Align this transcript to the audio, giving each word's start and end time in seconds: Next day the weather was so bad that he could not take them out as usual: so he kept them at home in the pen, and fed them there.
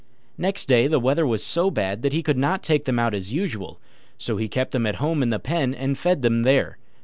Next 0.35 0.65
day 0.65 0.87
the 0.87 0.97
weather 0.99 1.27
was 1.27 1.43
so 1.43 1.69
bad 1.69 2.01
that 2.01 2.11
he 2.11 2.23
could 2.23 2.35
not 2.35 2.63
take 2.63 2.85
them 2.85 2.97
out 2.97 3.13
as 3.13 3.33
usual: 3.35 3.79
so 4.17 4.35
he 4.37 4.47
kept 4.47 4.71
them 4.71 4.87
at 4.87 4.95
home 4.95 5.21
in 5.21 5.29
the 5.29 5.37
pen, 5.37 5.75
and 5.75 5.95
fed 5.95 6.23
them 6.23 6.41
there. 6.41 6.79